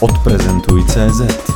[0.00, 1.50] Odprezentuj.cz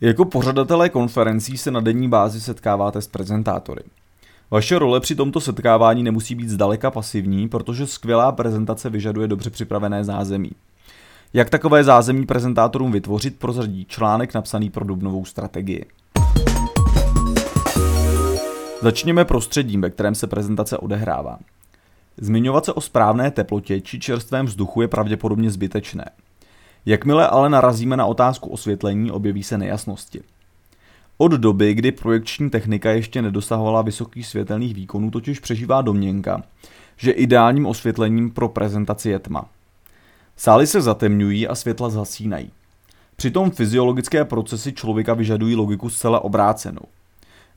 [0.00, 3.82] Jako pořadatelé konferencí se na denní bázi setkáváte s prezentátory.
[4.50, 10.04] Vaše role při tomto setkávání nemusí být zdaleka pasivní, protože skvělá prezentace vyžaduje dobře připravené
[10.04, 10.50] zázemí.
[11.32, 15.86] Jak takové zázemí prezentátorům vytvořit, prozradí článek napsaný pro dubnovou strategii.
[18.82, 21.38] Začněme prostředím, ve kterém se prezentace odehrává.
[22.18, 26.04] Zmiňovat se o správné teplotě či čerstvém vzduchu je pravděpodobně zbytečné.
[26.86, 30.20] Jakmile ale narazíme na otázku osvětlení, objeví se nejasnosti.
[31.18, 36.42] Od doby, kdy projekční technika ještě nedosahovala vysokých světelných výkonů, totiž přežívá domněnka,
[36.96, 39.48] že ideálním osvětlením pro prezentaci je tma.
[40.36, 42.50] Sály se zatemňují a světla zasínají.
[43.16, 46.82] Přitom fyziologické procesy člověka vyžadují logiku zcela obrácenou.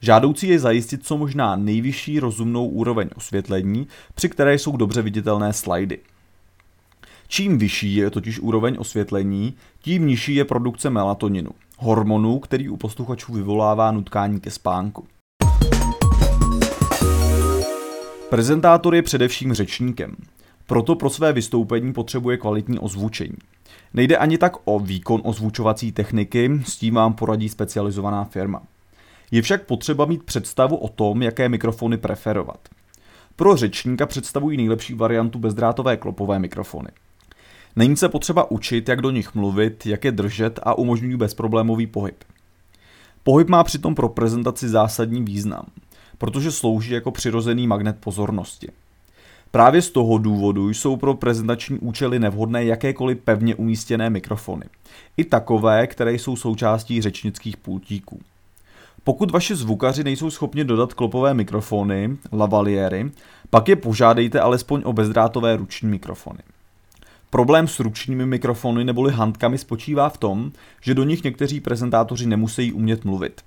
[0.02, 6.00] Žádoucí je zajistit co možná nejvyšší rozumnou úroveň osvětlení, při které jsou dobře viditelné slajdy.
[7.28, 13.34] Čím vyšší je totiž úroveň osvětlení, tím nižší je produkce melatoninu, hormonu, který u posluchačů
[13.34, 15.08] vyvolává nutkání ke spánku.
[18.30, 20.16] Prezentátor je především řečníkem,
[20.68, 23.38] proto pro své vystoupení potřebuje kvalitní ozvučení.
[23.94, 28.62] Nejde ani tak o výkon ozvučovací techniky, s tím vám poradí specializovaná firma.
[29.32, 32.60] Je však potřeba mít představu o tom, jaké mikrofony preferovat.
[33.36, 36.90] Pro řečníka představují nejlepší variantu bezdrátové klopové mikrofony.
[37.76, 42.24] Není se potřeba učit, jak do nich mluvit, jak je držet a umožňují bezproblémový pohyb.
[43.24, 45.66] Pohyb má přitom pro prezentaci zásadní význam,
[46.18, 48.68] protože slouží jako přirozený magnet pozornosti.
[49.52, 54.66] Právě z toho důvodu jsou pro prezentační účely nevhodné jakékoliv pevně umístěné mikrofony.
[55.18, 58.20] I takové, které jsou součástí řečnických pultíků.
[59.10, 63.12] Pokud vaši zvukaři nejsou schopni dodat klopové mikrofony, lavaliéry,
[63.50, 66.40] pak je požádejte alespoň o bezdrátové ruční mikrofony.
[67.30, 70.52] Problém s ručními mikrofony neboli handkami spočívá v tom,
[70.82, 73.42] že do nich někteří prezentátoři nemusí umět mluvit.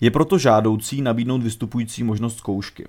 [0.00, 2.84] Je proto žádoucí nabídnout vystupující možnost zkoušky.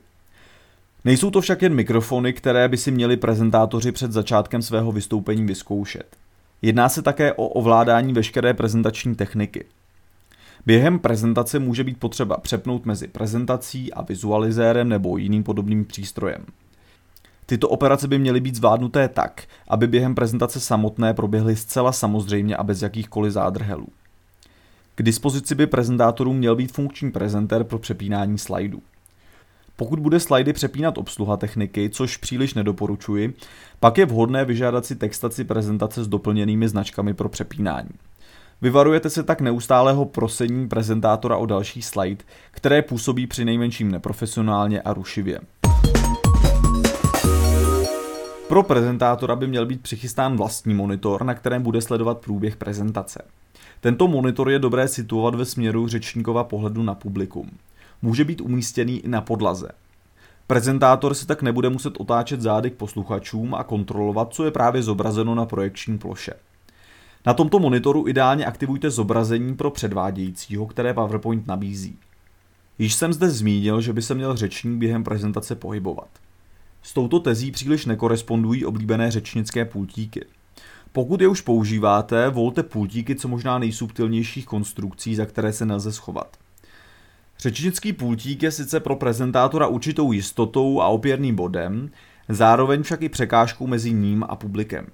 [1.04, 6.18] Nejsou to však jen mikrofony, které by si měli prezentátoři před začátkem svého vystoupení vyzkoušet.
[6.62, 9.66] Jedná se také o ovládání veškeré prezentační techniky.
[10.66, 16.46] Během prezentace může být potřeba přepnout mezi prezentací a vizualizérem nebo jiným podobným přístrojem.
[17.46, 22.64] Tyto operace by měly být zvládnuté tak, aby během prezentace samotné proběhly zcela samozřejmě a
[22.64, 23.88] bez jakýchkoliv zádrhelů.
[24.96, 28.82] K dispozici by prezentátorům měl být funkční prezenter pro přepínání slajdů.
[29.76, 33.34] Pokud bude slajdy přepínat obsluha techniky, což příliš nedoporučuji,
[33.80, 37.90] pak je vhodné vyžádat si textaci prezentace s doplněnými značkami pro přepínání.
[38.62, 44.94] Vyvarujete se tak neustálého prosení prezentátora o další slide, které působí při nejmenším neprofesionálně a
[44.94, 45.40] rušivě.
[48.48, 53.24] Pro prezentátora by měl být přichystán vlastní monitor, na kterém bude sledovat průběh prezentace.
[53.82, 57.52] Tento monitor je dobré situovat ve směru řečníkova pohledu na publikum.
[58.02, 59.70] Může být umístěný i na podlaze.
[60.48, 65.36] Prezentátor si tak nebude muset otáčet zády k posluchačům a kontrolovat, co je právě zobrazeno
[65.36, 66.34] na projekční ploše.
[67.26, 71.98] Na tomto monitoru ideálně aktivujte zobrazení pro předvádějícího, které PowerPoint nabízí.
[72.80, 76.10] Již jsem zde zmínil, že by se měl řečník během prezentace pohybovat.
[76.82, 80.26] S touto tezí příliš nekorespondují oblíbené řečnické pultíky.
[80.92, 86.38] Pokud je už používáte, volte pultíky co možná nejsubtilnějších konstrukcí, za které se nelze schovat.
[87.40, 91.92] Řečnický pultík je sice pro prezentátora určitou jistotou a opěrným bodem,
[92.30, 94.88] zároveň však i překážkou mezi ním a publikem.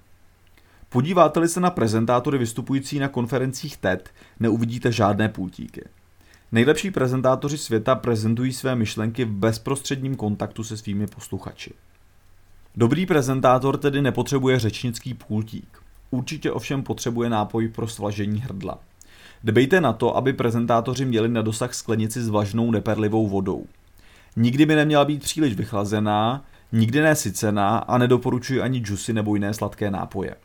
[0.94, 4.10] Podíváte-li se na prezentátory vystupující na konferencích TED,
[4.40, 5.84] neuvidíte žádné pultíky.
[6.52, 11.74] Nejlepší prezentátoři světa prezentují své myšlenky v bezprostředním kontaktu se svými posluchači.
[12.76, 15.78] Dobrý prezentátor tedy nepotřebuje řečnický pultík.
[16.10, 18.80] Určitě ovšem potřebuje nápoj pro svažení hrdla.
[19.44, 23.66] Dbejte na to, aby prezentátoři měli na dosah sklenici s vlažnou neperlivou vodou.
[24.36, 29.92] Nikdy by neměla být příliš vychlazená, nikdy nesycená a nedoporučuji ani džusy nebo jiné sladké
[29.92, 30.36] nápoje.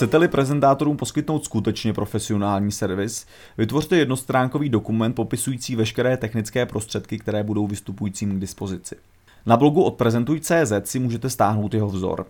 [0.00, 3.26] Chcete-li prezentátorům poskytnout skutečně profesionální servis,
[3.58, 8.96] vytvořte jednostránkový dokument popisující veškeré technické prostředky, které budou vystupujícím k dispozici.
[9.46, 12.26] Na blogu od Prezentuj.cz si můžete stáhnout jeho vzor.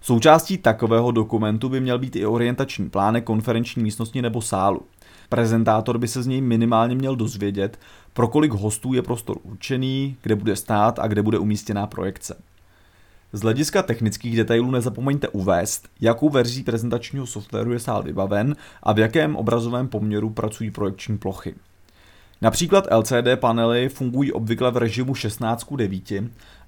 [0.00, 4.80] Součástí takového dokumentu by měl být i orientační plánek konferenční místnosti nebo sálu.
[5.28, 7.78] Prezentátor by se z něj minimálně měl dozvědět,
[8.12, 12.36] pro kolik hostů je prostor určený, kde bude stát a kde bude umístěná projekce.
[13.32, 18.98] Z hlediska technických detailů nezapomeňte uvést, jakou verzí prezentačního softwaru je sál vybaven a v
[18.98, 21.54] jakém obrazovém poměru pracují projekční plochy.
[22.42, 26.12] Například LCD panely fungují obvykle v režimu 16 k 9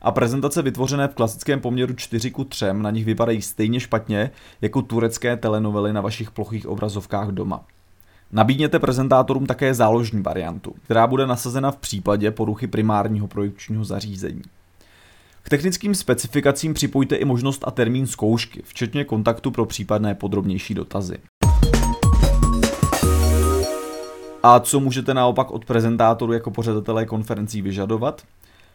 [0.02, 4.30] a prezentace vytvořené v klasickém poměru 4 k 3 na nich vypadají stejně špatně
[4.60, 7.64] jako turecké telenovely na vašich plochých obrazovkách doma.
[8.32, 14.42] Nabídněte prezentátorům také záložní variantu, která bude nasazena v případě poruchy primárního projekčního zařízení.
[15.50, 21.18] Technickým specifikacím připojte i možnost a termín zkoušky, včetně kontaktu pro případné podrobnější dotazy.
[24.42, 28.22] A co můžete naopak od prezentátoru jako pořadatelé konferencí vyžadovat?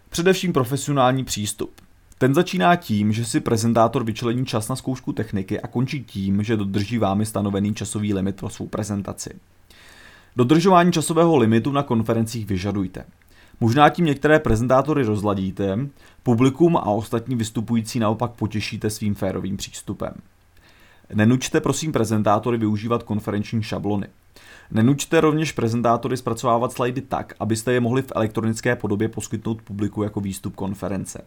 [0.10, 1.72] Především profesionální přístup.
[2.18, 6.57] Ten začíná tím, že si prezentátor vyčlení čas na zkoušku techniky a končí tím, že
[6.57, 9.30] dodrží vámi stanovený časový limit pro svou prezentaci.
[10.36, 13.06] Dodržování časového limitu na konferencích vyžadujte.
[13.60, 15.80] Možná tím některé prezentátory rozladíte,
[16.24, 20.13] publikum a ostatní vystupující naopak potěšíte svým férovým přístupem.
[21.13, 24.07] Nenučte prosím prezentátory využívat konferenční šablony.
[24.72, 30.19] Nenučte rovněž prezentátory zpracovávat slajdy tak, abyste je mohli v elektronické podobě poskytnout publiku jako
[30.19, 31.22] výstup konference.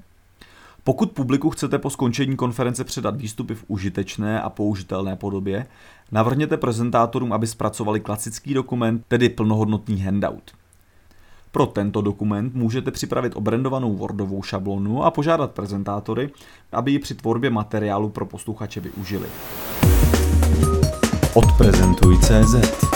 [0.84, 5.66] Pokud publiku chcete po skončení konference předat výstupy v užitečné a použitelné podobě,
[6.12, 10.57] navrhněte prezentátorům, aby zpracovali klasický dokument, tedy plnohodnotný handout.
[11.52, 16.30] Pro tento dokument můžete připravit obrendovanou Wordovou šablonu a požádat prezentátory,
[16.72, 19.28] aby ji při tvorbě materiálu pro posluchače využili.
[21.34, 22.87] Odprezentuj.cz